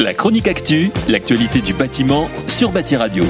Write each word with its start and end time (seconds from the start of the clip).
La 0.00 0.12
chronique 0.12 0.48
actu, 0.48 0.90
l'actualité 1.08 1.60
du 1.60 1.72
bâtiment 1.72 2.28
sur 2.48 2.72
Bâti 2.72 2.96
Radio. 2.96 3.22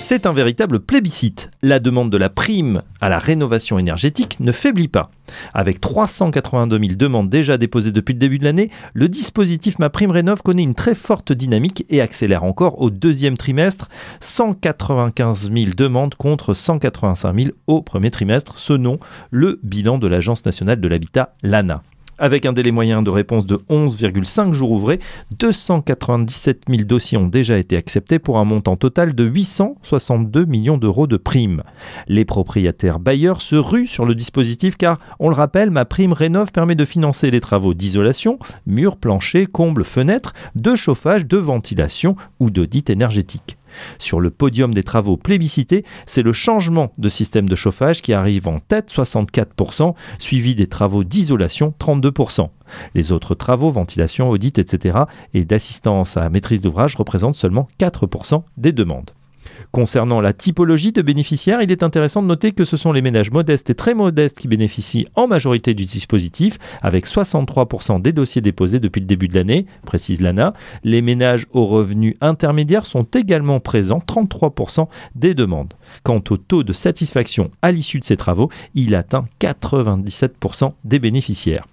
C'est 0.00 0.26
un 0.26 0.32
véritable 0.32 0.80
plébiscite. 0.80 1.50
La 1.62 1.78
demande 1.78 2.10
de 2.10 2.16
la 2.16 2.28
prime 2.28 2.82
à 3.00 3.08
la 3.08 3.20
rénovation 3.20 3.78
énergétique 3.78 4.38
ne 4.40 4.50
faiblit 4.50 4.88
pas. 4.88 5.10
Avec 5.54 5.80
382 5.80 6.78
000 6.80 6.92
demandes 6.96 7.30
déjà 7.30 7.58
déposées 7.58 7.92
depuis 7.92 8.14
le 8.14 8.18
début 8.18 8.40
de 8.40 8.44
l'année, 8.44 8.70
le 8.92 9.08
dispositif 9.08 9.78
Ma 9.78 9.88
Prime 9.88 10.10
Rénov 10.10 10.42
connaît 10.42 10.64
une 10.64 10.74
très 10.74 10.96
forte 10.96 11.30
dynamique 11.32 11.86
et 11.90 12.00
accélère 12.00 12.42
encore 12.42 12.80
au 12.80 12.90
deuxième 12.90 13.36
trimestre. 13.36 13.88
195 14.20 15.52
000 15.52 15.70
demandes 15.76 16.16
contre 16.16 16.54
185 16.54 17.38
000 17.38 17.50
au 17.68 17.82
premier 17.82 18.10
trimestre, 18.10 18.58
selon 18.58 18.98
le 19.30 19.60
bilan 19.62 19.98
de 19.98 20.08
l'Agence 20.08 20.44
nationale 20.44 20.80
de 20.80 20.88
l'habitat, 20.88 21.34
l'ANA. 21.42 21.82
Avec 22.20 22.46
un 22.46 22.52
délai 22.52 22.72
moyen 22.72 23.02
de 23.02 23.10
réponse 23.10 23.46
de 23.46 23.60
11,5 23.70 24.52
jours 24.52 24.72
ouvrés, 24.72 24.98
297 25.38 26.62
000 26.68 26.82
dossiers 26.82 27.16
ont 27.16 27.28
déjà 27.28 27.58
été 27.58 27.76
acceptés 27.76 28.18
pour 28.18 28.38
un 28.38 28.44
montant 28.44 28.76
total 28.76 29.14
de 29.14 29.24
862 29.24 30.44
millions 30.44 30.78
d'euros 30.78 31.06
de 31.06 31.16
primes. 31.16 31.62
Les 32.08 32.24
propriétaires 32.24 32.98
bailleurs 32.98 33.40
se 33.40 33.54
ruent 33.54 33.86
sur 33.86 34.04
le 34.04 34.16
dispositif 34.16 34.76
car, 34.76 34.98
on 35.20 35.28
le 35.28 35.36
rappelle, 35.36 35.70
ma 35.70 35.84
prime 35.84 36.12
Rénov 36.12 36.50
permet 36.50 36.74
de 36.74 36.84
financer 36.84 37.30
les 37.30 37.40
travaux 37.40 37.74
d'isolation, 37.74 38.40
murs, 38.66 38.96
planchers, 38.96 39.46
combles, 39.52 39.84
fenêtres, 39.84 40.32
de 40.56 40.74
chauffage, 40.74 41.26
de 41.26 41.36
ventilation 41.36 42.16
ou 42.40 42.50
d'audit 42.50 42.90
énergétique. 42.90 43.57
Sur 43.98 44.20
le 44.20 44.30
podium 44.30 44.74
des 44.74 44.82
travaux 44.82 45.16
plébiscités, 45.16 45.84
c'est 46.06 46.22
le 46.22 46.32
changement 46.32 46.92
de 46.98 47.08
système 47.08 47.48
de 47.48 47.56
chauffage 47.56 48.02
qui 48.02 48.12
arrive 48.12 48.48
en 48.48 48.58
tête 48.58 48.90
64%, 48.90 49.94
suivi 50.18 50.54
des 50.54 50.66
travaux 50.66 51.04
d'isolation 51.04 51.74
32%. 51.80 52.48
Les 52.94 53.12
autres 53.12 53.34
travaux, 53.34 53.70
ventilation, 53.70 54.28
audit, 54.30 54.58
etc. 54.58 54.98
et 55.34 55.44
d'assistance 55.44 56.16
à 56.16 56.28
maîtrise 56.28 56.60
d'ouvrage 56.60 56.96
représentent 56.96 57.36
seulement 57.36 57.68
4% 57.80 58.42
des 58.56 58.72
demandes. 58.72 59.10
Concernant 59.70 60.22
la 60.22 60.32
typologie 60.32 60.92
de 60.92 61.02
bénéficiaires, 61.02 61.60
il 61.60 61.70
est 61.70 61.82
intéressant 61.82 62.22
de 62.22 62.26
noter 62.26 62.52
que 62.52 62.64
ce 62.64 62.78
sont 62.78 62.90
les 62.90 63.02
ménages 63.02 63.30
modestes 63.30 63.68
et 63.68 63.74
très 63.74 63.94
modestes 63.94 64.38
qui 64.38 64.48
bénéficient 64.48 65.06
en 65.14 65.26
majorité 65.26 65.74
du 65.74 65.84
dispositif, 65.84 66.58
avec 66.80 67.06
63% 67.06 68.00
des 68.00 68.12
dossiers 68.12 68.40
déposés 68.40 68.80
depuis 68.80 69.00
le 69.00 69.06
début 69.06 69.28
de 69.28 69.34
l'année, 69.34 69.66
précise 69.84 70.22
l'ANA. 70.22 70.54
Les 70.84 71.02
ménages 71.02 71.46
aux 71.52 71.66
revenus 71.66 72.14
intermédiaires 72.22 72.86
sont 72.86 73.04
également 73.04 73.60
présents, 73.60 74.02
33% 74.06 74.88
des 75.14 75.34
demandes. 75.34 75.74
Quant 76.02 76.22
au 76.30 76.38
taux 76.38 76.62
de 76.62 76.72
satisfaction 76.72 77.50
à 77.60 77.70
l'issue 77.70 78.00
de 78.00 78.04
ces 78.04 78.16
travaux, 78.16 78.50
il 78.74 78.94
atteint 78.94 79.26
97% 79.40 80.72
des 80.84 80.98
bénéficiaires. 80.98 81.66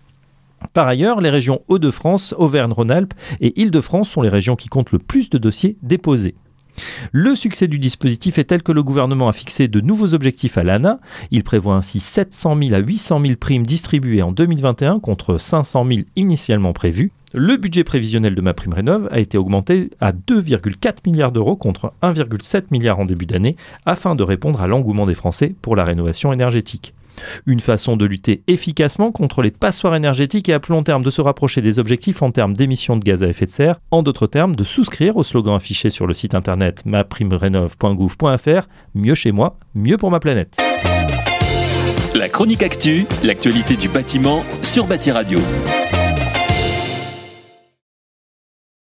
Par 0.73 0.87
ailleurs, 0.87 1.21
les 1.21 1.29
régions 1.29 1.61
Hauts-de-France, 1.69 2.35
Auvergne-Rhône-Alpes 2.37 3.13
et 3.39 3.59
Île-de-France 3.61 4.09
sont 4.09 4.21
les 4.21 4.29
régions 4.29 4.55
qui 4.55 4.67
comptent 4.67 4.91
le 4.91 4.99
plus 4.99 5.29
de 5.29 5.37
dossiers 5.37 5.77
déposés. 5.81 6.35
Le 7.11 7.35
succès 7.35 7.67
du 7.67 7.79
dispositif 7.79 8.37
est 8.37 8.45
tel 8.45 8.63
que 8.63 8.71
le 8.71 8.83
gouvernement 8.83 9.29
a 9.29 9.33
fixé 9.33 9.67
de 9.67 9.81
nouveaux 9.81 10.13
objectifs 10.13 10.57
à 10.57 10.63
l'ANA. 10.63 10.99
Il 11.31 11.43
prévoit 11.43 11.75
ainsi 11.75 11.99
700 11.99 12.57
000 12.61 12.73
à 12.73 12.79
800 12.79 13.21
000 13.21 13.33
primes 13.39 13.65
distribuées 13.65 14.21
en 14.21 14.31
2021 14.31 14.99
contre 14.99 15.37
500 15.37 15.85
000 15.85 15.99
initialement 16.15 16.73
prévues. 16.73 17.11
Le 17.33 17.57
budget 17.57 17.83
prévisionnel 17.83 18.33
de 18.33 18.41
ma 18.41 18.53
prime 18.53 18.73
rénov 18.73 19.09
a 19.11 19.19
été 19.19 19.37
augmenté 19.37 19.89
à 19.99 20.13
2,4 20.13 20.99
milliards 21.05 21.33
d'euros 21.33 21.57
contre 21.57 21.91
1,7 22.01 22.65
milliard 22.71 22.99
en 22.99 23.05
début 23.05 23.25
d'année 23.25 23.57
afin 23.85 24.15
de 24.15 24.23
répondre 24.23 24.61
à 24.61 24.67
l'engouement 24.67 25.05
des 25.05 25.15
Français 25.15 25.53
pour 25.61 25.75
la 25.75 25.83
rénovation 25.83 26.31
énergétique. 26.31 26.93
Une 27.45 27.59
façon 27.59 27.97
de 27.97 28.05
lutter 28.05 28.43
efficacement 28.47 29.11
contre 29.11 29.41
les 29.41 29.51
passoires 29.51 29.95
énergétiques 29.95 30.49
et 30.49 30.53
à 30.53 30.59
plus 30.59 30.73
long 30.73 30.83
terme 30.83 31.03
de 31.03 31.09
se 31.09 31.21
rapprocher 31.21 31.61
des 31.61 31.79
objectifs 31.79 32.21
en 32.21 32.31
termes 32.31 32.53
d'émissions 32.53 32.97
de 32.97 33.03
gaz 33.03 33.23
à 33.23 33.27
effet 33.27 33.45
de 33.45 33.51
serre, 33.51 33.79
en 33.91 34.03
d'autres 34.03 34.27
termes 34.27 34.55
de 34.55 34.63
souscrire 34.63 35.17
au 35.17 35.23
slogan 35.23 35.55
affiché 35.55 35.89
sur 35.89 36.07
le 36.07 36.13
site 36.13 36.35
internet 36.35 36.85
maprimerenov.gouv.fr 36.85 38.67
Mieux 38.93 39.15
chez 39.15 39.31
moi, 39.31 39.57
mieux 39.73 39.97
pour 39.97 40.11
ma 40.11 40.19
planète. 40.19 40.57
La 42.15 42.29
chronique 42.29 42.63
actu, 42.63 43.05
l'actualité 43.23 43.75
du 43.75 43.89
bâtiment 43.89 44.43
sur 44.61 44.87
Bâti 44.87 45.11
Radio. 45.11 45.39